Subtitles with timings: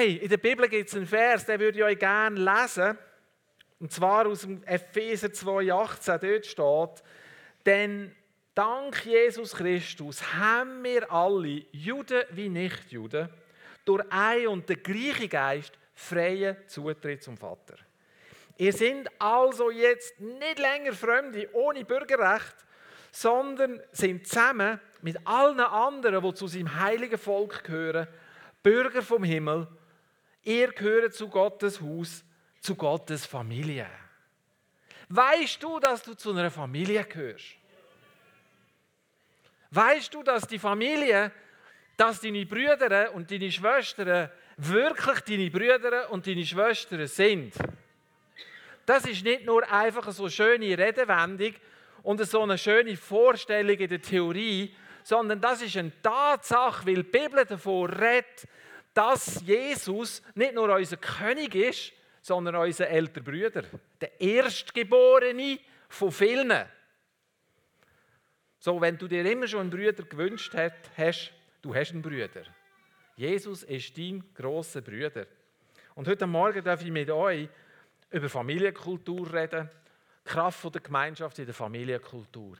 [0.00, 2.96] Hey, in der Bibel gibt es einen Vers, den würde ich euch gerne lesen.
[3.80, 7.06] Und zwar aus dem Epheser 2,18, dort steht,
[7.66, 8.16] denn
[8.54, 13.28] dank Jesus Christus haben wir alle, Juden wie Nichtjuden,
[13.84, 17.74] durch ein und den gleichen Geist freien Zutritt zum Vater.
[18.56, 22.56] Ihr seid also jetzt nicht länger Fremde ohne Bürgerrecht,
[23.12, 28.08] sondern sind zusammen mit allen anderen, die zu seinem heiligen Volk gehören,
[28.62, 29.68] Bürger vom Himmel.
[30.42, 32.24] Ihr gehört zu Gottes Haus,
[32.60, 33.86] zu Gottes Familie.
[35.08, 37.56] Weißt du, dass du zu einer Familie gehörst?
[39.70, 41.30] Weißt du, dass die Familie,
[41.96, 47.54] dass deine Brüder und deine Schwestern wirklich deine Brüder und deine Schwestern sind?
[48.86, 51.54] Das ist nicht nur einfach so eine schöne Redewendung
[52.02, 57.02] und so eine schöne Vorstellung in der Theorie, sondern das ist eine Tatsache, weil die
[57.02, 58.48] Bibel davon redet,
[59.00, 63.64] dass Jesus nicht nur unser König ist, sondern unser älterer Bruder,
[63.98, 66.52] der Erstgeborene von vielen.
[68.58, 72.42] So, wenn du dir immer schon einen Bruder gewünscht hast, du hast einen Bruder.
[73.16, 75.24] Jesus ist dein großer Bruder.
[75.94, 77.48] Und heute Morgen darf ich mit euch
[78.10, 79.70] über Familienkultur reden,
[80.26, 82.58] Kraft der Gemeinschaft in der Familienkultur.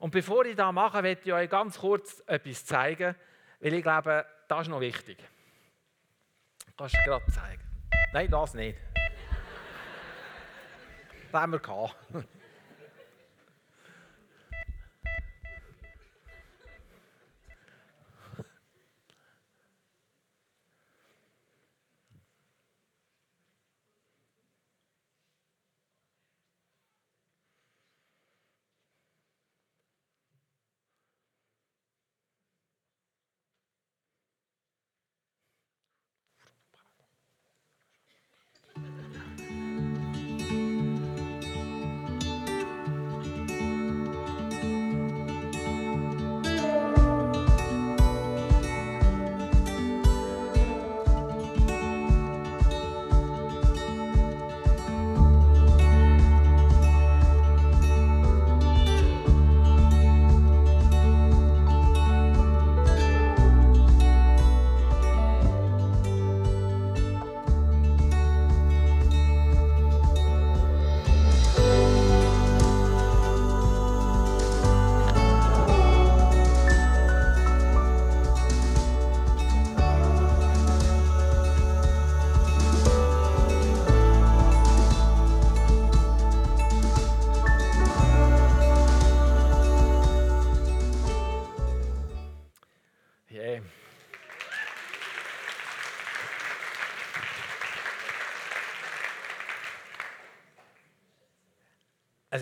[0.00, 3.14] Und bevor ich das mache, möchte ich euch ganz kurz etwas zeigen,
[3.60, 5.18] weil ich glaube, das ist noch wichtig.
[6.78, 7.62] Kannst du gerade zeigen?
[8.12, 8.76] Nein, das nicht.
[11.32, 11.96] das haben wir gehabt.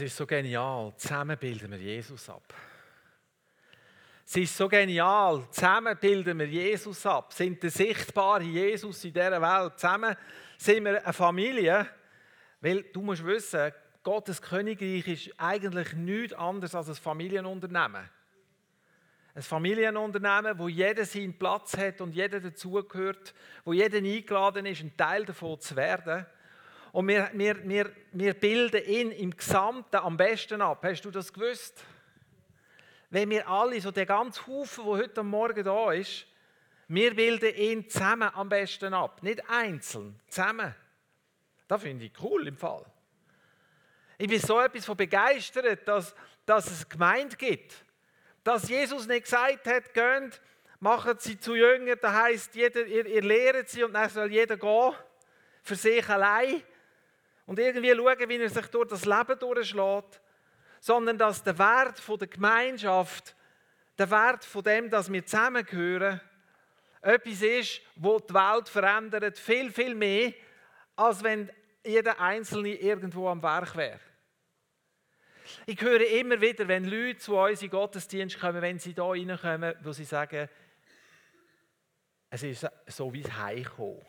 [0.04, 0.92] Ist so genial.
[0.96, 2.54] Zusammen bilden wir Jesus ab.
[4.26, 5.46] Es ist so genial.
[5.50, 7.32] Zusammen bilden wir Jesus ab.
[7.32, 9.78] Sind der sichtbare Jesus in dieser Welt.
[9.78, 10.16] Zusammen
[10.56, 11.88] sind wir eine Familie.
[12.60, 13.72] Weil du musst wissen,
[14.02, 18.08] Gottes Königreich ist eigentlich nichts anderes als ein Familienunternehmen.
[19.34, 23.34] Ein Familienunternehmen, wo jeder seinen Platz hat und jeder dazugehört,
[23.64, 26.26] wo jeder eingeladen ist, ein Teil davon zu werden.
[26.94, 30.84] Und wir, wir, wir, wir bilden ihn im Gesamten am besten ab.
[30.84, 31.82] Hast du das gewusst?
[33.10, 36.24] Wenn wir alle, so der ganze Haufen, der heute Morgen da ist,
[36.86, 39.24] wir bilden ihn zusammen am besten ab.
[39.24, 40.72] Nicht einzeln, zusammen.
[41.66, 42.86] Das finde ich cool im Fall.
[44.16, 46.14] Ich bin so etwas von begeistert, dass,
[46.46, 47.74] dass es Gemeinde gibt.
[48.44, 50.40] Dass Jesus nicht gesagt hat, geht,
[50.78, 54.56] machen sie zu Jüngern, das heisst, jeder, ihr, ihr lehrt sie und dann soll jeder
[54.56, 54.92] gehen,
[55.64, 56.62] für sich allein
[57.46, 60.20] und irgendwie schauen, wie er sich durch das Leben durchschlägt,
[60.80, 63.34] sondern dass der Wert der Gemeinschaft,
[63.98, 66.20] der Wert von dem, dass wir zusammengehören,
[67.00, 70.32] etwas ist, wo die Welt verändert, viel, viel mehr,
[70.96, 71.50] als wenn
[71.84, 74.00] jeder Einzelne irgendwo am Werk wäre.
[75.66, 79.74] Ich höre immer wieder, wenn Leute zu uns in Gottesdienst kommen, wenn sie da reinkommen,
[79.82, 80.48] wo sie sagen,
[82.30, 84.04] es ist so wie Heimkommen.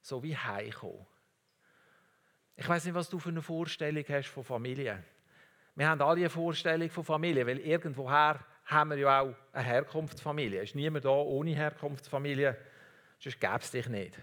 [0.00, 1.06] So wie Heimkommen.
[2.56, 5.02] Ich weiß nicht, was du für eine Vorstellung hast von Familie.
[5.74, 10.60] Wir haben alle eine Vorstellung von Familie, weil irgendwoher haben wir ja auch eine Herkunftsfamilie.
[10.60, 12.56] Es ist niemand da ohne Herkunftsfamilie,
[13.18, 14.18] sonst gäbe es dich nicht.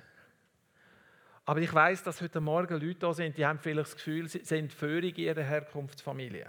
[1.45, 4.43] Aber ich weiß, dass heute Morgen Leute da sind, die haben vielleicht das Gefühl, sie
[4.43, 6.45] sind völlig ihrer Herkunftsfamilie.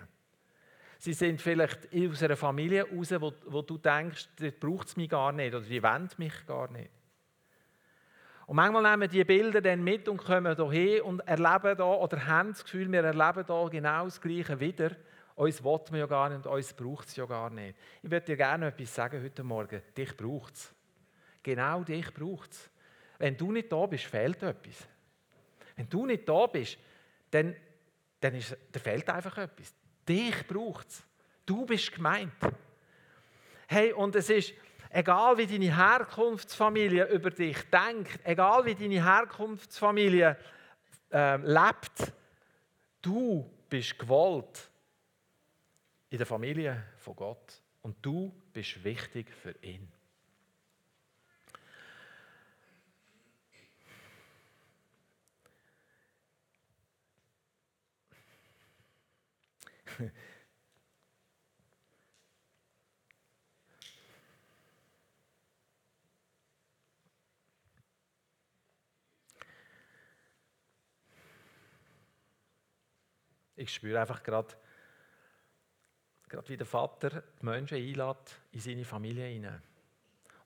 [0.99, 5.09] Sie sind vielleicht aus einer Familie raus, wo, wo du denkst, das braucht es mich
[5.09, 6.91] gar nicht oder die wollen mich gar nicht.
[8.51, 12.27] Und manchmal nehmen wir diese Bilder dann mit und kommen hierher und erleben da oder
[12.27, 14.91] haben das Gefühl, wir erleben da genau das Gleiche wieder.
[15.37, 17.79] Uns will man ja gar nicht und uns braucht es ja gar nicht.
[18.03, 19.81] Ich würde dir gerne etwas sagen heute Morgen.
[19.97, 20.75] Dich braucht es.
[21.45, 22.69] Genau dich braucht es.
[23.19, 24.89] Wenn du nicht da bist, fehlt etwas.
[25.77, 26.77] Wenn du nicht da bist,
[27.31, 27.55] dann,
[28.19, 29.73] dann, ist, dann fehlt einfach etwas.
[30.09, 31.05] Dich braucht es.
[31.47, 32.33] Du bist gemeint.
[33.69, 34.55] Hey, und es ist,
[34.91, 40.37] egal wie deine Herkunftsfamilie über dich denkt, egal wie deine Herkunftsfamilie
[41.13, 42.13] äh, lebt,
[43.01, 44.71] du bist gewollt
[46.11, 49.91] in der Familie von Gott und du bist wichtig für ihn.
[73.61, 74.55] Ich spüre einfach gerade,
[76.31, 79.63] gerade wie der Vater die Menschen einlädt in seine Familie hinein.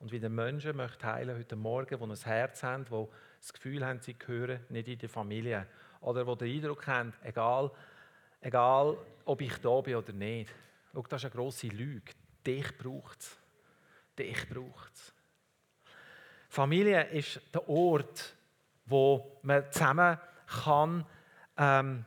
[0.01, 3.07] Und wie der Menschen möchte heilen heute Morgen, die ein Herz haben, die
[3.41, 5.69] das Gefühl haben, sie gehören nicht in die Familie.
[6.01, 7.71] Oder die den Eindruck haben, egal,
[8.41, 10.53] egal ob ich da bin oder nicht.
[10.93, 12.15] Schau, das ist eine grosse Lüge.
[12.45, 13.39] Dich braucht es.
[14.19, 15.15] Dich braucht es.
[16.49, 18.35] Familie ist der Ort,
[18.87, 20.19] wo man zusammen
[20.65, 21.07] kann,
[21.57, 22.05] ähm,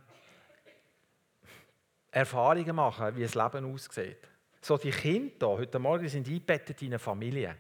[2.18, 4.28] Erfahrungen machen, wie das Leben aussieht.
[4.62, 7.56] So die Kinder hier, heute Morgen sind eingebettet in eine Familie.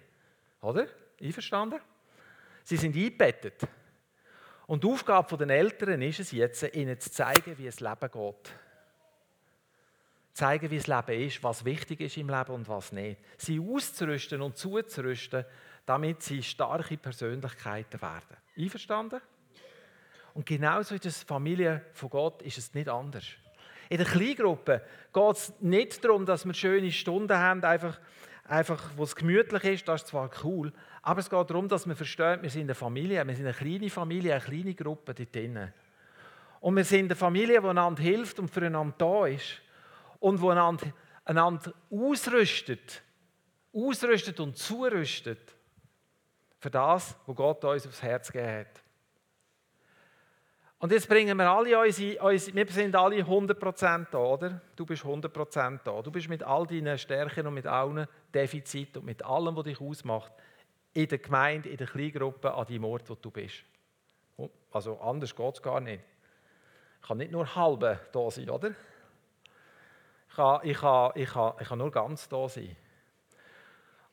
[0.62, 0.88] Oder?
[1.22, 1.80] Einverstanden?
[2.64, 3.68] Sie sind eingebettet.
[4.66, 8.52] Und die Aufgabe der Eltern ist es jetzt, ihnen zu zeigen, wie es Leben geht.
[10.34, 13.20] Zeigen, wie das Leben ist, was wichtig ist im Leben und was nicht.
[13.38, 15.46] Sie auszurüsten und zuzurüsten,
[15.86, 18.38] damit sie starke Persönlichkeiten werden.
[18.58, 19.22] Einverstanden?
[20.34, 23.26] Und genauso in der Familie von Gott ist es nicht anders.
[23.90, 24.82] In der Kleingruppe
[25.14, 28.00] geht es nicht darum, dass wir schöne Stunden haben, einfach,
[28.46, 31.96] einfach wo es gemütlich ist, das ist zwar cool, aber es geht darum, dass wir
[31.96, 35.74] verstehen, wir sind eine Familie, wir sind eine kleine Familie, eine kleine Gruppe dort drinnen.
[36.60, 39.62] Und wir sind eine Familie, die einander hilft und füreinander da ist
[40.20, 40.88] und die einander,
[41.24, 43.02] einander ausrüstet,
[43.74, 45.56] ausrüstet und zurüstet
[46.60, 48.87] für das, was Gott uns aufs Herz gegeben hat.
[50.80, 54.62] Und jetzt bringen wir alle unsere, unsere wir sind alle 100% da, oder?
[54.76, 56.02] Du bist 100% da.
[56.04, 59.82] Du bist mit all deinen Stärken und mit allen Defiziten und mit allem, was dich
[59.82, 60.32] ausmacht,
[60.94, 63.64] in der Gemeinde, in der Kleingruppe, an deinem Ort, wo du bist.
[64.72, 66.04] Also anders geht es gar nicht.
[67.02, 68.72] Ich kann nicht nur halbe da sein, oder?
[70.30, 72.76] Ich kann, ich, kann, ich, kann, ich kann nur ganz da sein.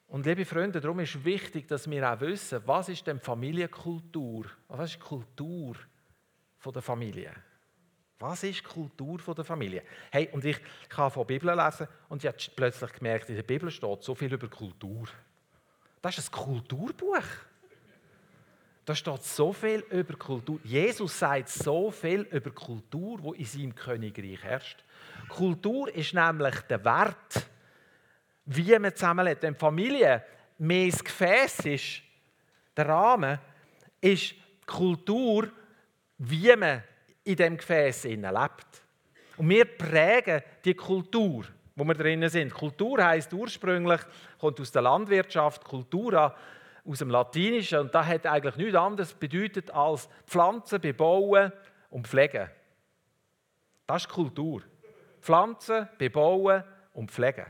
[0.09, 4.47] Und liebe Freunde, darum ist wichtig, dass wir auch wissen, was ist denn Familienkultur?
[4.69, 5.77] Was ist Kultur?
[6.73, 7.33] Der Familie.
[8.19, 9.83] Was ist die Kultur der Familie?
[10.11, 10.59] Hey, und ich
[10.89, 14.15] kann von der Bibel lesen und ich habe plötzlich gemerkt, in der Bibel steht so
[14.15, 15.09] viel über Kultur.
[16.01, 17.25] Das ist ein Kulturbuch.
[18.85, 20.61] Da steht so viel über Kultur.
[20.63, 24.85] Jesus sagt so viel über Kultur, wo in seinem Königreich herrscht.
[25.29, 27.47] Kultur ist nämlich der Wert,
[28.45, 29.43] wie man zusammenlebt.
[29.43, 30.23] Wenn Familie
[30.59, 32.03] mehr das Gefäß ist,
[32.77, 33.39] der Rahmen,
[34.01, 34.35] ist
[34.67, 35.51] Kultur
[36.19, 36.83] wie man
[37.25, 38.83] in dem Gefäß lebt.
[39.37, 41.45] Und wir prägen die Kultur,
[41.75, 42.53] wo wir drinnen sind.
[42.53, 44.01] Kultur heißt ursprünglich,
[44.39, 46.35] kommt aus der Landwirtschaft, Kultura
[46.87, 51.51] aus dem Latinischen und da hat eigentlich nichts anderes bedeutet als Pflanzen bebauen
[51.91, 52.51] und pflegen.
[53.87, 54.63] Das ist Kultur.
[55.21, 57.47] Pflanzen bebauen und pflegen.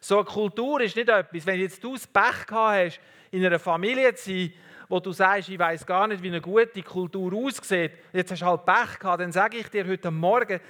[0.00, 3.58] So eine Kultur ist nicht etwas, wenn jetzt du das Pech gehabt hast, in einer
[3.58, 4.52] Familie zu sein,
[4.88, 8.46] wo du sagst, ich weiß gar nicht, wie eine gute Kultur aussieht, jetzt hast du
[8.46, 10.60] halt Pech gehabt, dann sage ich dir heute Morgen,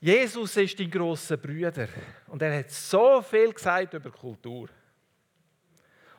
[0.00, 1.88] Jesus ist dein grosser Brüder
[2.28, 4.68] und er hat so viel gesagt über Kultur.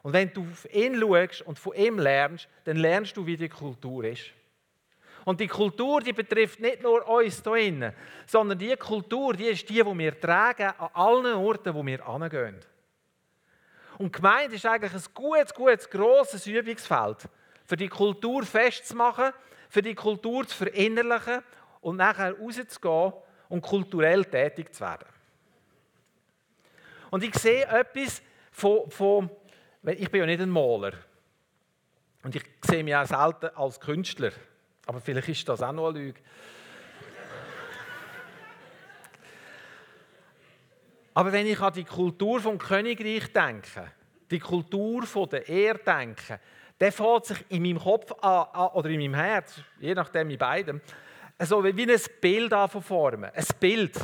[0.01, 3.49] Und wenn du auf ihn schaust und von ihm lernst, dann lernst du, wie die
[3.49, 4.31] Kultur ist.
[5.23, 7.93] Und die Kultur, die betrifft nicht nur uns hier innen,
[8.27, 12.59] sondern die Kultur, die ist die, die wir tragen an allen Orten, wo wir hingehen.
[13.97, 17.17] Und Gemeinde ist eigentlich ein gutes, gutes, grosses Übungsfeld,
[17.65, 19.31] für die Kultur festzumachen,
[19.69, 21.41] für die Kultur zu verinnerlichen
[21.81, 23.13] und nachher rauszugehen
[23.49, 25.07] und kulturell tätig zu werden.
[27.09, 28.21] Und ich sehe etwas
[28.51, 29.29] von, von
[29.83, 30.93] ich bin ja nicht ein Maler
[32.23, 34.31] und ich sehe mich auch selten als Künstler,
[34.85, 36.19] aber vielleicht ist das auch noch eine Lüge.
[41.15, 43.89] Aber wenn ich an die Kultur vom Königreich denke,
[44.29, 46.39] die Kultur von der Ehrdenken,
[46.77, 50.37] der fängt sich in meinem Kopf an, an, oder in meinem Herz, je nachdem in
[50.37, 50.81] beidem,
[51.39, 53.31] so wie ein Bild formen.
[53.33, 53.97] Ein Bild,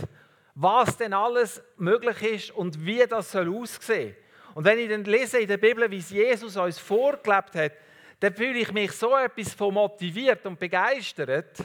[0.55, 4.15] was denn alles möglich ist und wie das soll aussehen.
[4.53, 7.73] Und wenn ich dann lese in der Bibel, wie es Jesus uns vorgelebt hat,
[8.21, 11.57] dann fühle ich mich so etwas von motiviert und begeistert,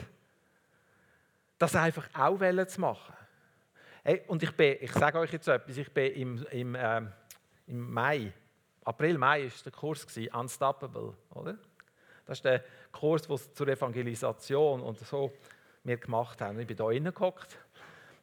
[1.57, 2.37] das einfach auch
[2.67, 3.16] zu machen.
[4.09, 7.01] Hey, und ich, bin, ich sage euch jetzt etwas, ich bin im, im, äh,
[7.67, 8.31] im Mai,
[8.85, 11.57] April, Mai war der Kurs, gewesen, Unstoppable, oder?
[12.25, 15.33] Das ist der Kurs, den zur Evangelisation und so
[15.83, 16.57] wir gemacht haben.
[16.57, 17.59] Ich bin da reingehockt,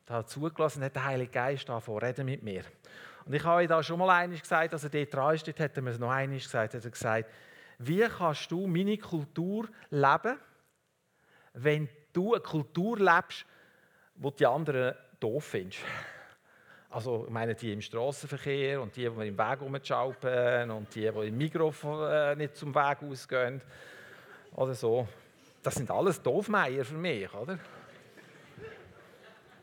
[0.06, 2.64] da zugelassen, hat der Heilige Geist davon reden mit mir.
[3.26, 5.76] Und ich habe euch da schon mal einiges gesagt, als er dort dran steht, hat
[5.76, 7.30] er mir noch einiges gesagt, hat er gesagt,
[7.78, 10.38] wie kannst du meine Kultur leben,
[11.52, 13.44] wenn du eine Kultur lebst,
[14.14, 15.80] die die anderen doof findest.
[16.90, 21.28] Also, ich meine, die im Straßenverkehr und die, die im Weg rumschaupen und die, die
[21.28, 23.60] im Mikrofon äh, nicht zum Weg ausgehen
[24.54, 25.08] oder so.
[25.62, 27.58] Das sind alles Doofmeier für mich, oder?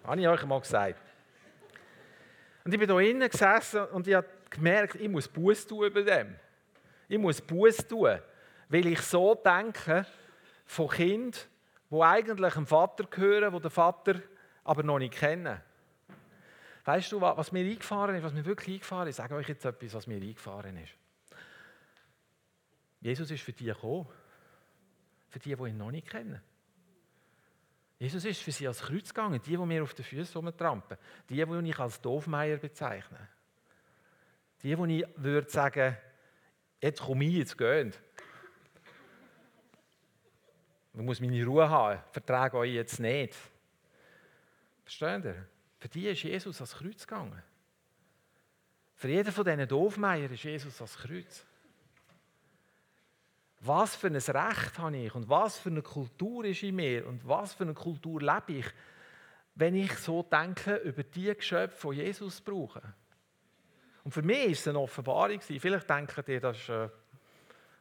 [0.03, 0.99] Habe ich euch mal gesagt.
[2.65, 6.01] Und ich bin hier innen gesessen und ich habe gemerkt, ich muss Buß tun über
[6.01, 6.35] dem.
[7.07, 8.19] Ich muss Buß tun,
[8.67, 10.05] weil ich so denke
[10.65, 11.47] von Kind,
[11.89, 14.15] wo eigentlich dem Vater gehören, wo der Vater
[14.63, 15.59] aber noch nicht kennen.
[16.83, 19.13] Weißt du, was mir eingefahren ist, was mir wirklich eingefahren ist?
[19.13, 20.93] Ich sage euch jetzt etwas, was mir eingefahren ist.
[23.01, 24.07] Jesus ist für die gekommen.
[25.29, 26.41] Für die, die ihn noch nicht kennen.
[27.97, 30.97] Jesus ist für sie als Kreuz gegangen, die, die mir auf den Füßen rumtrampen.
[31.29, 33.27] Die, die ich als Doofmeier bezeichne.
[34.63, 35.97] Die, die ich würde sagen,
[36.81, 37.99] jetzt komme ich, jetzt geht.
[40.93, 43.35] Man muss meine Ruhe haben, vertrage euch jetzt nicht.
[44.91, 45.47] Versteht ihr?
[45.79, 47.41] Für die ist Jesus ans Kreuz gegangen.
[48.95, 51.45] Für jeden von diesen Doofmeier ist Jesus ans Kreuz.
[53.61, 57.25] Was für ein Recht habe ich und was für eine Kultur ist in mir und
[57.25, 58.65] was für eine Kultur lebe ich,
[59.55, 62.81] wenn ich so denke über die Geschöpfe, die Jesus brauchen.
[64.03, 65.39] Und für mich ist es eine Offenbarung.
[65.39, 66.89] Vielleicht denken ihr, das ist äh,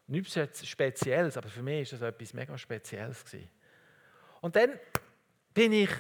[0.07, 3.25] nichts Spezielles, aber für mich ist das etwas mega Spezielles.
[4.43, 4.79] Und dann
[5.53, 5.91] bin ich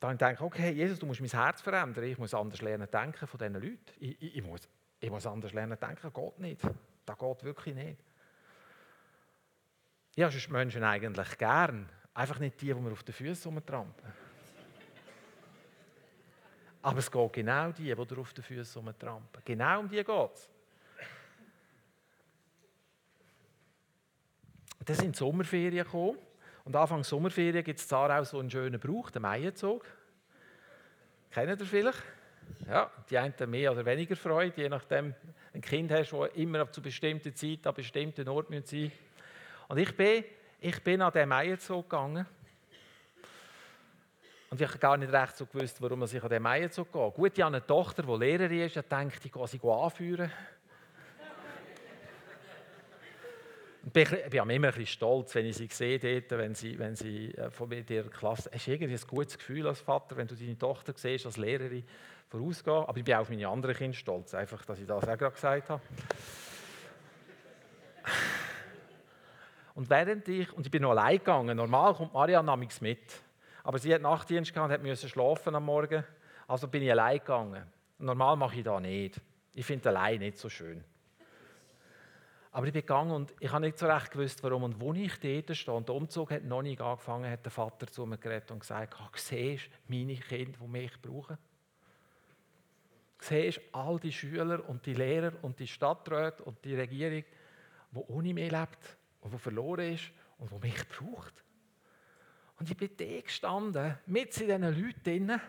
[0.00, 2.04] dann denke ich, okay, Jesus, du musst mein Herz verändern.
[2.04, 3.78] Ich muss anders lernen denken von diesen Leuten.
[3.98, 4.66] Ich, ich, ich, muss,
[4.98, 6.10] ich muss anders lernen denken.
[6.12, 6.62] Geht nicht.
[7.04, 8.00] Das geht wirklich nicht.
[10.16, 11.86] Ja, sonst Menschen eigentlich gern.
[12.14, 14.10] Einfach nicht die, die wir auf den Füßen rumtrampen.
[16.82, 19.42] Aber es geht genau die, die dir auf den Füßen rumtrampen.
[19.44, 20.48] Genau um die geht es.
[24.82, 26.16] Dann sind die Sommerferien gekommen.
[26.64, 29.84] Und Anfang Sommerferien gibt es auch so einen schönen Brauch, den Maienzug.
[31.30, 32.02] Kennt ihr vielleicht?
[32.68, 35.14] Ja, die einen mehr oder weniger Freude, je nachdem
[35.54, 38.92] ein Kind hast, das immer zu bestimmter Zeit an bestimmten Orten sein muss.
[39.68, 40.24] Und ich bin,
[40.60, 42.26] ich bin an diesen Maienzug gegangen.
[44.50, 47.10] Und ich habe gar nicht recht so gewusst, warum ich an diesen Maienzug gehe.
[47.12, 50.32] Gut, ich habe eine Tochter, die Lehrerin ist, und denkt, ich gehe sie anführen.
[53.82, 57.34] Ich bin, immer ein bisschen stolz, wenn ich sie sehe, dort, wenn sie, wenn sie
[57.34, 58.50] äh, von mir der Klasse.
[58.52, 61.84] Hast du irgendwie ein gutes Gefühl als Vater, wenn du deine Tochter siehst, als Lehrerin
[62.28, 62.76] vorausgehen?
[62.76, 65.34] Aber ich bin auch auf meine anderen Kinder stolz, einfach, dass ich das auch gerade
[65.34, 65.82] gesagt habe.
[69.74, 73.22] Und während ich, und ich bin noch allein gegangen, normal kommt Marianne namens mit,
[73.64, 76.04] aber sie hat Nachtdienst gehabt und musste schlafen am Morgen,
[76.46, 77.62] also bin ich allein gegangen.
[77.98, 79.20] Normal mache ich das nicht.
[79.54, 80.84] Ich finde allein nicht so schön.
[82.52, 84.64] Aber ich bin gegangen und ich habe nicht so recht gewusst, warum.
[84.64, 88.06] Und wo ich dort stand, der Umzug hat noch nicht angefangen, hat der Vater zu
[88.06, 91.38] mir geredet und gesagt, oh, siehst du meine Kinder, die mich brauchen?
[93.20, 97.24] Siehst du all die Schüler und die Lehrer und die Stadträte und die Regierung,
[97.92, 101.44] die ohne mich lebt und die verloren ist und die mich braucht?
[102.58, 105.40] Und ich bin da gestanden, mit in diesen Leuten drinnen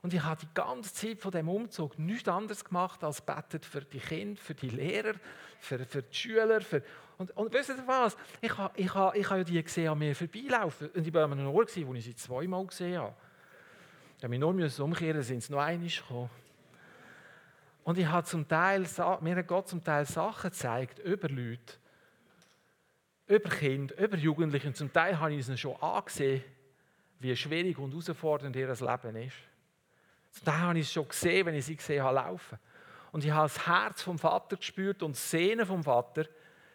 [0.00, 3.80] und ich habe die ganze Zeit von dem Umzug nichts anderes gemacht, als betet für
[3.80, 5.14] die Kinder, für die Lehrer,
[5.58, 6.60] für, für die Schüler.
[6.60, 6.82] Für,
[7.16, 8.16] und, und wisst ihr was?
[8.40, 10.90] Ich habe ich ha, ich ha die gesehen an mir vorbeilaufen.
[10.90, 13.14] Und ich war an einem Ort, wo ich sie zweimal gesehen habe.
[14.18, 16.30] Ich habe mich nur umkehren, sind sie noch einmal gekommen.
[17.82, 18.86] Und ich habe zum Teil,
[19.20, 21.74] mir hat Gott zum Teil Sachen gezeigt über Leute,
[23.26, 24.68] über Kinder, über Jugendliche.
[24.68, 26.44] Und zum Teil habe ich es schon angesehen,
[27.18, 29.36] wie schwierig und herausfordernd ihr Leben ist.
[30.44, 32.58] Da habe ich es schon gesehen, wenn ich sie gesehen habe laufen.
[33.12, 36.26] Und ich habe das Herz vom Vater gespürt und Sehnen vom Vater,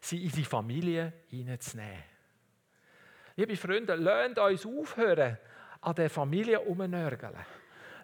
[0.01, 2.03] sie in die Familie hineinzunehmen.
[3.35, 5.37] Liebe Freunde, lasst uns aufhören,
[5.81, 7.33] an der Familie umnörgeln.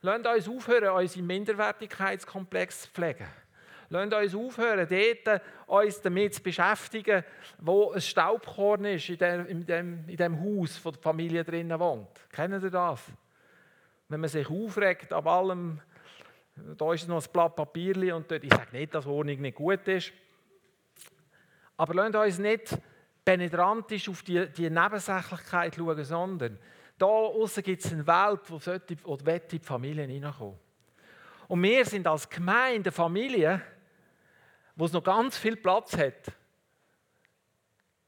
[0.01, 3.27] Lasst uns aufhören, unseren Minderwertigkeitskomplex zu pflegen.
[3.89, 7.23] Lasst uns aufhören, dort uns damit zu beschäftigen,
[7.59, 11.79] wo ein Staubkorn ist in dem, in dem, in dem Haus, wo die Familie drinnen
[11.79, 12.29] wohnt.
[12.31, 13.01] Kennen ihr das?
[14.09, 15.79] Wenn man sich aufregt ab allem,
[16.55, 19.87] da ist noch ein Blatt Papier und dort, ich sage nicht, dass Ordnung nicht gut
[19.87, 20.11] ist,
[21.77, 22.77] aber lasst uns nicht
[23.23, 26.59] penetrantisch auf die, die Nebensächlichkeit schauen, sondern
[26.97, 30.57] da außen gibt es eine Welt, wo sollte, wo die Familie hineinkommen.
[31.47, 33.61] Und wir sind als Gemeinde, Familie,
[34.75, 36.33] wo es noch ganz viel Platz hat,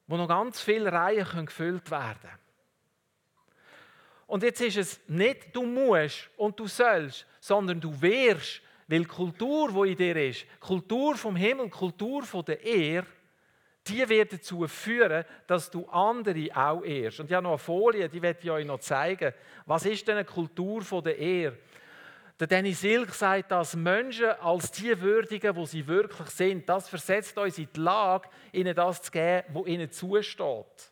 [0.07, 2.40] wo noch ganz viele Reihen können gefüllt werden können.
[4.31, 9.05] Und jetzt ist es nicht, du musst und du sollst, sondern du wirst, weil die
[9.05, 13.05] Kultur, die in dir ist, Kultur vom Himmel, Kultur von der Ehre,
[13.85, 17.19] die wird dazu führen, dass du andere auch ehrst.
[17.19, 19.33] Und ich habe noch eine Folie, die werde ich euch noch zeigen.
[19.65, 21.57] Was ist denn eine Kultur von der Ehre?
[22.39, 27.37] Der Danny Silk sagt, dass Menschen als die würdigen, wo sie wirklich sind, das versetzt
[27.37, 30.91] uns in die Lage, ihnen das zu geben, was ihnen zusteht.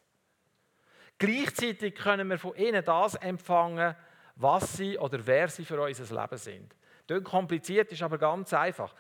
[1.20, 3.94] Gleichzeitig können wir von ihnen das empfangen,
[4.38, 6.76] was sie oder wer sie für unser Leben sind.
[7.08, 8.96] Das kompliziert ist aber ganz einfach.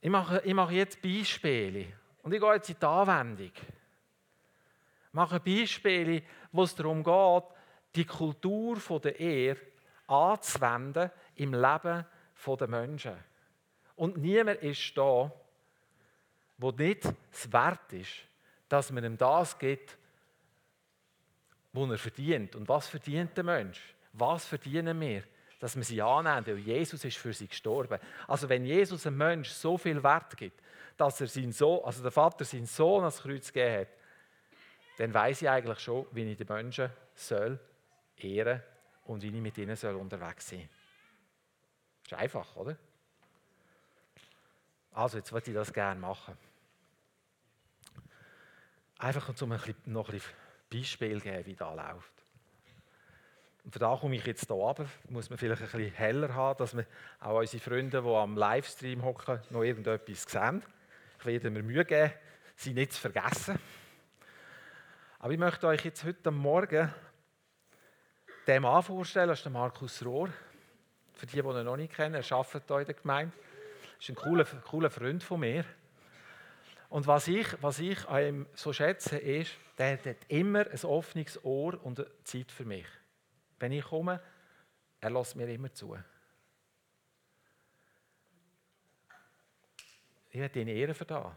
[0.00, 1.86] Ich mache, ich mache jetzt Beispiele
[2.22, 3.52] und ich gehe jetzt in die Anwendung.
[3.52, 7.44] Ich mache Beispiele, wo es darum geht,
[7.94, 9.60] die Kultur der Ehre
[10.06, 12.06] anzuwenden im Leben
[12.58, 13.16] der Menschen.
[13.96, 15.30] Und niemand ist da,
[16.56, 18.24] wo nicht es wert ist,
[18.68, 19.98] dass man ihm das gibt,
[21.72, 22.56] was er verdient.
[22.56, 23.94] Und was verdient der Mensch?
[24.12, 25.22] Was verdienen wir?
[25.58, 28.00] Dass wir sie annehmen, weil Jesus ist für sie gestorben.
[28.26, 30.60] Also wenn Jesus einem Mensch so viel Wert gibt,
[30.96, 33.88] dass er seinen Sohn, also der Vater seinen Sohn ans Kreuz gegeben hat,
[34.98, 37.58] dann weiß ich eigentlich schon, wie ich die Menschen soll
[38.16, 38.62] ehren
[39.04, 40.68] und wie ich mit ihnen soll unterwegs sein soll.
[42.04, 42.76] Ist einfach, oder?
[44.92, 46.36] Also, jetzt würde ich das gerne machen.
[48.98, 50.34] Einfach um noch ein bisschen
[50.70, 52.12] Beispiel geben, wie das läuft.
[53.64, 54.86] Und von da komme ich jetzt hier runter.
[55.08, 56.86] Muss man vielleicht ein bisschen heller haben, dass wir
[57.20, 60.62] auch unsere Freunde, die am Livestream hocken, noch irgendetwas sehen.
[61.18, 62.12] Ich werde mir Mühe geben,
[62.56, 63.58] sie nicht zu vergessen.
[65.18, 66.92] Aber ich möchte euch jetzt heute Morgen
[68.46, 70.30] den Mann vorstellen, das ist der Markus Rohr.
[71.12, 73.32] Für die, die ihn noch nicht kennen, er arbeitet hier in der Gemeinde.
[73.36, 75.64] Er ist ein cooler, cooler Freund von mir.
[76.88, 81.42] Und was ich, was ich an ihm so schätze, ist, der hat immer ein offenes
[81.42, 82.86] Ohr und Zeit für mich.
[83.58, 84.20] Wenn ich komme,
[85.00, 85.96] er lässt mir immer zu.
[90.28, 91.32] Ich werde ihn ehren für das,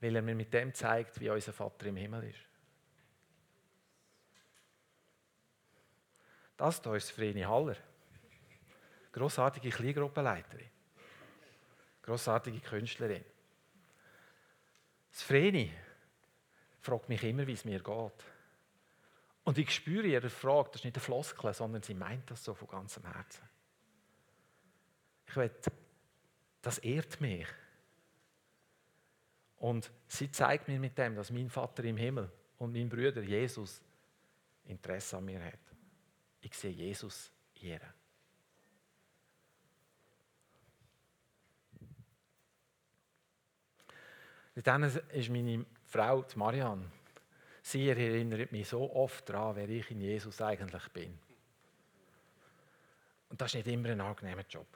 [0.00, 2.40] weil er mir mit dem zeigt, wie unser Vater im Himmel ist.
[6.56, 7.76] Das hier ist Vreni Haller.
[9.12, 10.70] Grossartige Kleingruppenleiterin.
[12.00, 13.24] Grossartige Künstlerin.
[15.12, 15.70] Das Vreni
[16.86, 18.24] fragt mich immer, wie es mir geht.
[19.44, 22.54] Und ich spüre ihre Frage, das ist nicht eine Floskel, sondern sie meint das so
[22.54, 23.42] von ganzem Herzen.
[25.26, 25.50] Ich will,
[26.62, 27.46] das ehrt mich.
[29.58, 33.82] Und sie zeigt mir mit dem, dass mein Vater im Himmel und mein Bruder Jesus
[34.64, 35.58] Interesse an mir hat.
[36.40, 37.80] Ich sehe Jesus in ihr.
[44.62, 45.66] Dann ist meine
[45.96, 46.90] Frau, Marianne,
[47.62, 51.18] sie erinnert mich so oft daran, wer ich in Jesus eigentlich bin.
[53.30, 54.66] Und das ist nicht immer ein angenehmer Job.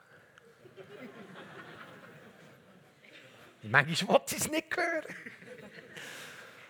[3.61, 5.15] Manchmal will sie es nicht hören.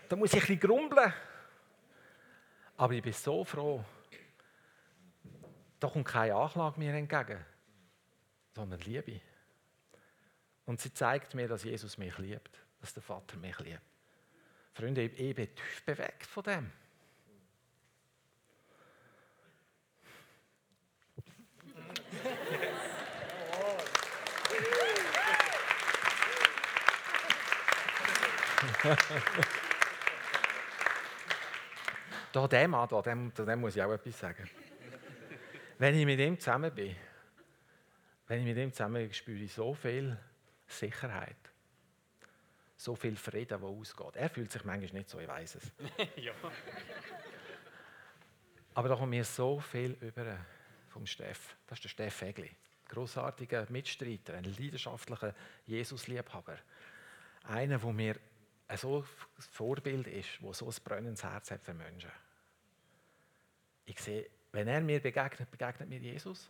[0.09, 1.13] Da muss ich ein bisschen grumbeln.
[2.75, 3.85] Aber ich bin so froh,
[5.79, 7.39] da kommt keine Anklage mir entgegen,
[8.53, 9.21] sondern Liebe.
[10.65, 13.90] Und sie zeigt mir, dass Jesus mich liebt, dass der Vater mich liebt.
[14.73, 16.71] Freunde, ich bin tief bewegt von dem.
[32.31, 34.49] da dem an, dem, dem muss ich auch etwas sagen.
[35.77, 36.95] Wenn ich mit ihm zusammen bin,
[38.27, 40.17] wenn ich mit ihm zusammen bin, spüre ich so viel
[40.67, 41.50] Sicherheit.
[42.81, 44.15] So viel Frieden, der ausgeht.
[44.15, 45.71] Er fühlt sich manchmal nicht so, ich weiß es.
[46.15, 46.33] ja.
[48.73, 50.37] Aber da kommt mir so viel über
[50.89, 51.55] vom Steff.
[51.67, 52.49] Das ist der Steff Egli.
[52.89, 55.35] Großartiger Mitstreiter, ein leidenschaftlicher
[55.67, 56.57] Jesus-Liebhaber.
[57.43, 58.15] Einer, der mir
[58.75, 59.05] so ein
[59.51, 62.11] Vorbild ist, der so ein brennendes Herz hat für Menschen.
[63.85, 66.49] Ich sehe wenn er mir begegnet, begegnet mir Jesus.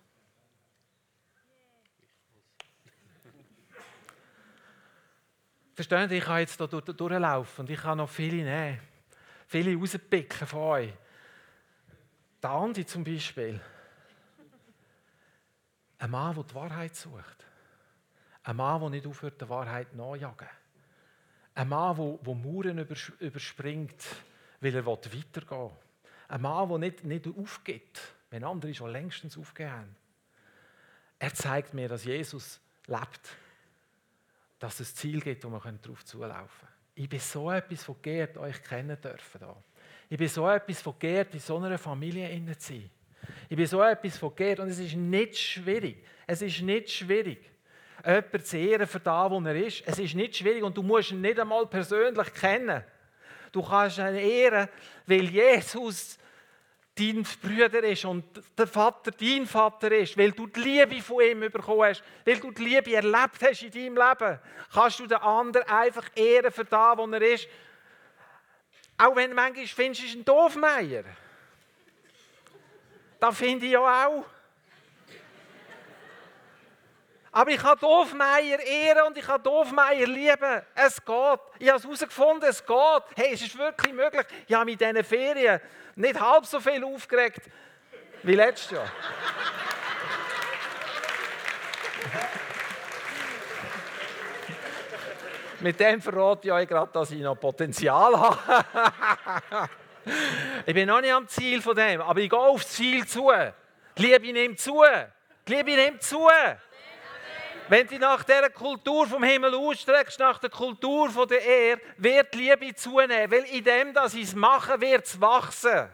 [5.73, 8.79] Verstehen Sie, ich kann jetzt hier durchlaufen und ich kann noch viele nehmen.
[9.47, 10.93] Viele rauspicken von euch.
[12.41, 13.59] Der Andi zum Beispiel.
[15.99, 17.45] Ein Mann, der die Wahrheit sucht.
[18.43, 20.49] Ein Mann, der nicht aufhört, der Wahrheit nachjagen.
[21.53, 22.87] Ein Mann, der, der Mauern
[23.19, 24.03] überspringt,
[24.61, 25.71] weil er weitergehen will.
[26.27, 29.95] Ein Mann, der nicht, nicht aufgibt, wenn andere schon längstens aufgegeben.
[31.19, 33.37] Er zeigt mir, dass Jesus lebt.
[34.61, 36.71] Dass es Ziel gibt, wo wir darauf zulaufen können.
[36.93, 39.41] Ich bin so etwas von geehrt, euch kennen dürfen.
[39.41, 39.55] Da.
[40.07, 42.89] Ich bin so etwas von geehrt, in so einer Familie zu sein.
[43.49, 46.05] Ich bin so etwas von geehrt und es ist nicht schwierig.
[46.27, 47.49] Es ist nicht schwierig,
[48.05, 49.81] jemanden zu ehren für das, wo er ist.
[49.87, 52.83] Es ist nicht schwierig und du musst ihn nicht einmal persönlich kennen.
[53.51, 54.69] Du kannst ihn ehren,
[55.07, 56.19] weil Jesus
[56.95, 58.23] dein Bruder ist und
[58.57, 62.51] der Vater dein Vater ist, weil du die Liebe von ihm bekommen hast, weil du
[62.51, 64.39] die Liebe erlebt hast in deinem Leben,
[64.73, 67.47] kannst du den anderen einfach ehren für das, wo er ist.
[68.97, 71.05] Auch wenn du manchmal findest, ist ein Doofmeier.
[73.19, 74.25] Das finde ich ja auch.
[77.33, 80.61] Aber ich kann Doofmeier ehren und ich kann Doofmeier lieben.
[80.75, 81.39] Es geht.
[81.59, 83.03] Ich habe es herausgefunden, es geht.
[83.15, 84.25] Hey, es ist wirklich möglich.
[84.47, 85.61] Ich habe mich in diesen Ferien
[85.95, 87.49] nicht halb so viel aufgeregt
[88.23, 88.85] wie letztes Jahr.
[95.61, 98.65] Mit dem verrate ich euch gerade, dass ich noch Potenzial habe.
[100.65, 103.31] ich bin noch nicht am Ziel von dem, aber ich gehe aufs Ziel zu.
[103.97, 104.83] Die Liebe nimmt zu.
[105.47, 106.27] Die Liebe nimmt zu.
[107.71, 112.33] Wenn du nach dieser Kultur vom Himmel ausstreckst, nach der Kultur von der Erde, wird
[112.33, 113.31] die Liebe zunehmen.
[113.31, 115.87] Weil in dem, dass ich es mache, wird es wachsen.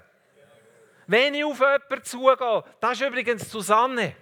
[1.05, 4.15] Wenn ich auf jemanden zugehe, das ist übrigens Susanne.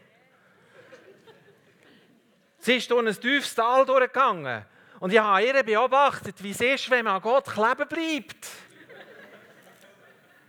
[2.60, 4.66] Sie ist durch ein tiefes Tal durchgegangen.
[5.00, 8.50] Und ich habe ihr beobachtet, wie es ist, wenn man an Gott kleben bleibt.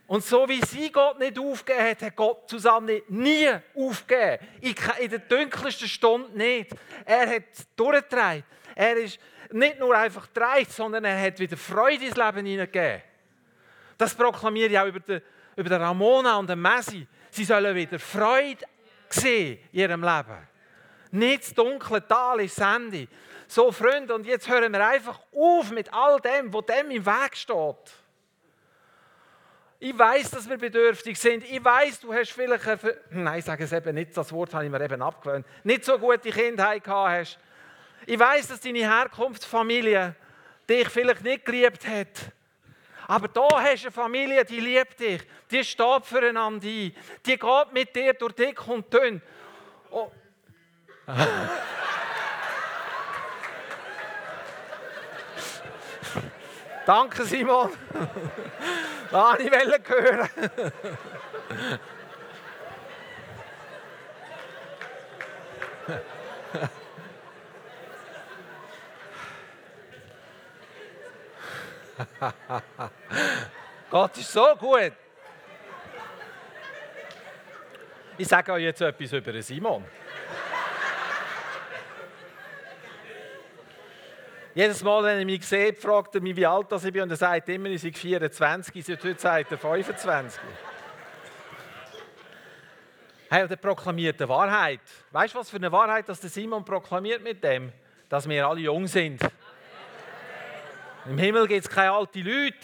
[0.06, 4.46] Und so wie sie Gott nicht aufgegeben hat, hat Gott Susanne nie aufgegeben.
[4.60, 6.70] In der dunkelsten Stunde nicht.
[7.04, 7.42] Er hat
[7.74, 8.44] durchgetragen.
[8.74, 9.18] Er ist
[9.50, 13.02] nicht nur einfach getragen, sondern er hat wieder Freude ins Leben hineingegeben.
[13.98, 15.22] Das proklamiere ich auch über den,
[15.56, 17.06] über den Ramona und den Messi.
[17.30, 18.64] Sie sollen wieder Freude
[19.08, 20.48] sehen in ihrem Leben.
[21.10, 23.08] Nicht das dunkle Tal ist Ende.
[23.48, 27.36] So, Freunde, und jetzt hören wir einfach auf mit all dem, was dem im Weg
[27.36, 28.05] steht.
[29.78, 31.44] Ich weiß, dass wir bedürftig sind.
[31.44, 32.78] Ich weiß, du hast vielleicht, eine,
[33.10, 36.30] nein, sage es eben nicht, das Wort habe ich mir eben abgewöhnt, nicht so gute
[36.30, 37.38] Kindheit gehabt hast.
[38.06, 40.14] Ich weiß, dass deine Herkunftsfamilie
[40.68, 42.32] dich vielleicht nicht geliebt hat.
[43.06, 46.92] Aber da hast du eine Familie, die liebt dich, die steht füreinander ein,
[47.24, 49.22] die geht mit dir durch dick und dünn.
[49.90, 50.10] Oh.
[56.86, 57.70] Danke, Simon.
[59.12, 60.28] Ah, ich wollte hören.
[73.90, 74.92] Gott ist so gut.
[78.18, 79.84] Ich sage euch jetzt etwas über Simon.
[84.56, 87.02] Jedes Mal, wenn er mich sieht, fragt er mich, wie alt ich bin.
[87.02, 90.40] Und er sagt immer, ich sei 24, seit heute sagt er 25.
[93.28, 94.80] Hey, und er proklamiert eine Wahrheit.
[95.12, 97.70] Weißt du, was für eine Wahrheit dass der Simon proklamiert mit dem?
[98.08, 99.20] Dass wir alle jung sind.
[101.04, 102.56] Im Himmel gibt es keine alten Leute.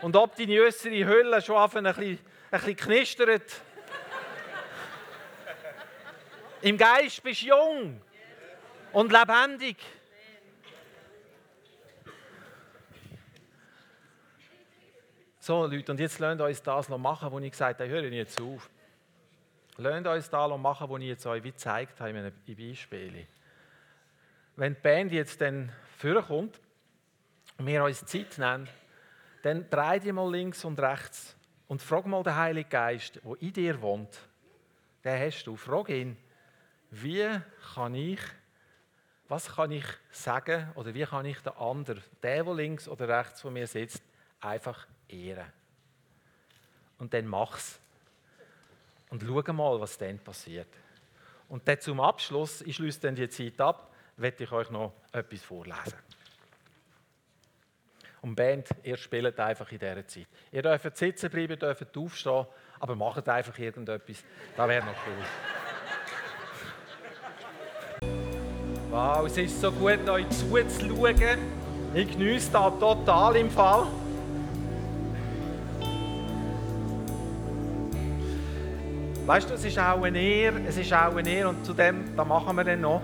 [0.00, 2.18] Und ob deine äußere Hülle schon ein bisschen, ein
[2.52, 3.52] bisschen knistert.
[6.60, 8.00] Im Geist bist du jung
[8.92, 9.78] und lebendig.
[15.44, 17.90] So, Leute, und jetzt lasst uns das machen, was ich gesagt habe.
[17.90, 18.70] Hören jetzt auf.
[19.76, 23.26] Lasst uns das machen, was ich jetzt euch wie gezeigt habe in einem Beispiel.
[24.54, 26.60] Wenn die Band jetzt dann vorkommt
[27.58, 28.68] und wir uns Zeit nehmen,
[29.42, 31.34] dann dreh dich mal links und rechts
[31.66, 34.16] und frag mal den Heiligen Geist, der in dir wohnt.
[35.02, 35.56] Den hast du.
[35.56, 36.16] Frag ihn,
[36.92, 37.28] wie
[37.74, 38.20] kann ich,
[39.26, 43.40] was kann ich sagen oder wie kann ich den anderen, der, der links oder rechts
[43.40, 44.04] von mir sitzt,
[44.40, 45.46] einfach ehren.
[46.98, 47.78] Und dann mach's.
[49.10, 50.68] Und schau mal, was dann passiert.
[51.48, 55.42] Und dann zum Abschluss, ich schließe dann die Zeit ab, werde ich euch noch etwas
[55.42, 55.94] vorlesen.
[58.22, 60.28] Und Band, ihr spielt einfach in dieser Zeit.
[60.52, 62.46] Ihr dürft sitzen bleiben, dürft aufstehen,
[62.78, 64.24] aber macht einfach irgendetwas.
[64.56, 65.24] Das wäre noch cool.
[68.90, 71.38] Wow, es ist so gut, euch zuzuschauen.
[71.94, 73.86] Ich genieße das total im Fall.
[79.24, 82.04] Weißt du, es ist auch eine Ehre, es ist auch eine Ehre, und zu dem,
[82.16, 83.02] da machen wir dann noch,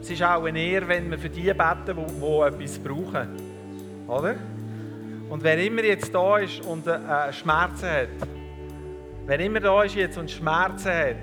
[0.00, 3.28] es ist auch eine Ehre, wenn wir für die beten, die, die etwas brauchen.
[4.06, 4.34] Oder?
[5.30, 8.08] Und wer immer jetzt da ist und äh, Schmerzen hat,
[9.24, 11.16] wer immer da ist jetzt und Schmerzen hat,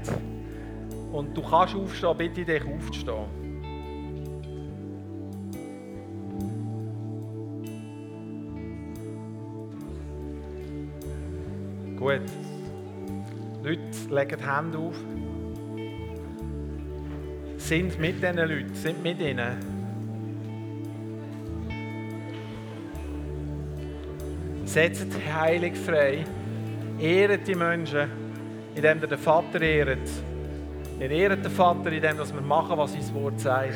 [1.11, 3.27] und du kannst aufstehen, bitte dich aufzustehen.
[11.95, 12.52] Gut.
[13.63, 14.95] Leute legen die Hände auf.
[17.57, 19.55] Sind mit diesen Leuten, sind mit ihnen.
[24.65, 26.25] Setzt heilig frei.
[26.99, 28.09] Ehret die Menschen,
[28.75, 30.09] indem ihr den Vater ehret.
[30.99, 33.75] Wir ehren den Vater, indem wir machen, was sein Wort sagt.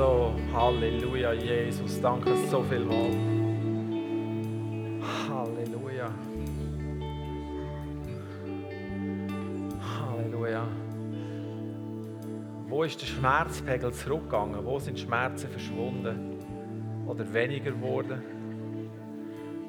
[0.00, 3.10] So, Halleluja, Jesus, danke so viel mal.
[5.28, 6.10] Halleluja.
[9.78, 10.66] Halleluja.
[12.66, 14.64] Wo ist der Schmerzpegel zurückgegangen?
[14.64, 16.38] Wo sind Schmerzen verschwunden
[17.06, 18.22] oder weniger geworden?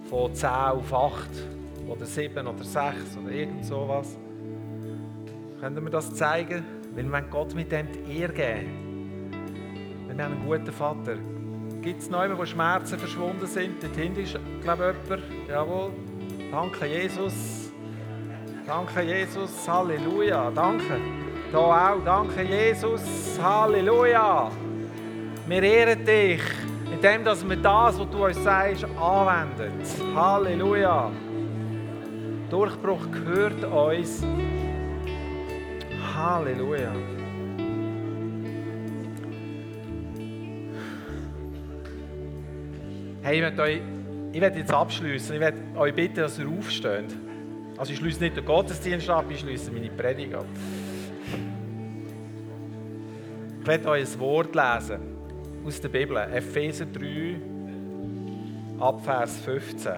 [0.09, 1.29] Von 10 auf 8
[1.89, 4.17] oder 7 oder 6 oder irgend sowas.
[5.59, 6.63] Können wir das zeigen?
[6.95, 8.90] Weil wir Gott mit dem die Ehre geben.
[10.21, 11.15] Wir haben einen guten Vater.
[11.81, 13.81] Gibt es noch jemanden, wo Schmerzen verschwunden sind?
[13.81, 15.49] Dort hinten ist, glaube ich, jemand.
[15.49, 15.89] Jawohl.
[16.51, 17.71] Danke, Jesus.
[18.67, 19.67] Danke, Jesus.
[19.67, 20.51] Halleluja.
[20.51, 21.01] Danke.
[21.51, 22.03] Da auch.
[22.05, 23.01] Danke, Jesus.
[23.41, 24.51] Halleluja.
[25.47, 26.43] Wir ehren dich,
[26.93, 29.73] indem wir das, was du uns sagst, anwenden.
[30.15, 31.09] Halleluja.
[32.51, 34.23] Durchbruch gehört uns.
[36.15, 36.91] Halleluja.
[43.23, 43.81] Hey, ich werde, euch,
[44.33, 45.35] ich werde jetzt abschließen.
[45.35, 47.15] Ich werde euch bitten, dass ihr aufsteht.
[47.77, 50.45] Also ich schließe nicht den Gottesdienst ab, ich schließe meine Predigt ab.
[53.59, 54.99] Ich werde euch ein Wort lesen
[55.63, 57.35] aus der Bibel, Epheser 3,
[58.79, 59.91] Abvers 15.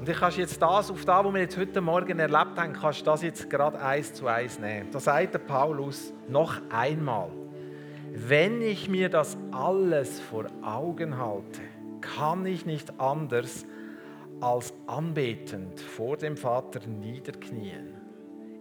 [0.00, 3.02] Und ich kannst jetzt das, auf das, was wir jetzt heute Morgen erlebt haben, kannst
[3.02, 4.90] du das jetzt gerade eins zu eins nehmen.
[4.90, 7.28] Da sagt der Paulus noch einmal.
[8.12, 11.60] Wenn ich mir das alles vor Augen halte,
[12.00, 13.64] kann ich nicht anders
[14.40, 17.94] als anbetend vor dem Vater niederknien.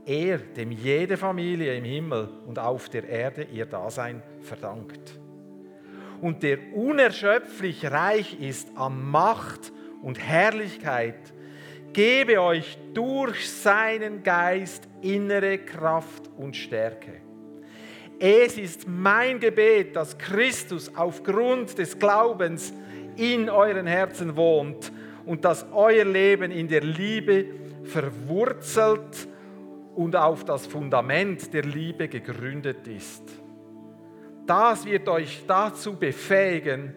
[0.05, 5.19] Er, dem jede Familie im Himmel und auf der Erde ihr Dasein verdankt.
[6.21, 9.71] Und der unerschöpflich reich ist an Macht
[10.03, 11.33] und Herrlichkeit,
[11.91, 17.28] gebe euch durch seinen Geist innere Kraft und Stärke
[18.19, 22.73] es ist mein Gebet, dass Christus aufgrund des Glaubens
[23.15, 24.91] in euren Herzen wohnt
[25.25, 27.45] und dass euer Leben in der Liebe
[27.83, 29.27] verwurzelt
[29.95, 33.23] und auf das Fundament der Liebe gegründet ist.
[34.45, 36.93] Das wird euch dazu befähigen,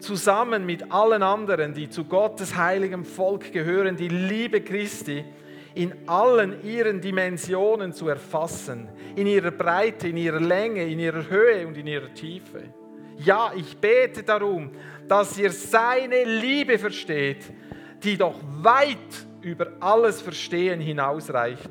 [0.00, 5.24] zusammen mit allen anderen, die zu Gottes heiligem Volk gehören, die Liebe Christi
[5.74, 11.66] in allen ihren Dimensionen zu erfassen, in ihrer Breite, in ihrer Länge, in ihrer Höhe
[11.66, 12.62] und in ihrer Tiefe.
[13.18, 14.70] Ja, ich bete darum,
[15.06, 17.44] dass ihr seine Liebe versteht,
[18.02, 21.70] die doch weit über alles Verstehen hinausreicht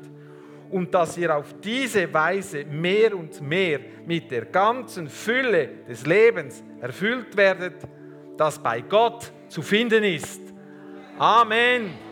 [0.70, 6.62] und dass ihr auf diese Weise mehr und mehr mit der ganzen Fülle des Lebens
[6.80, 7.76] erfüllt werdet,
[8.36, 10.42] das bei Gott zu finden ist.
[11.18, 12.07] Amen.